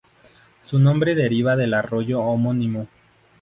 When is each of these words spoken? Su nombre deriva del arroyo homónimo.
Su 0.63 0.79
nombre 0.79 1.13
deriva 1.13 1.55
del 1.55 1.75
arroyo 1.75 2.21
homónimo. 2.23 2.87